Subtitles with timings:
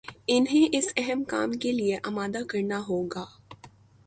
[0.27, 3.25] انہیں اس اہم کام کے لیے آمادہ کرنا ہو گا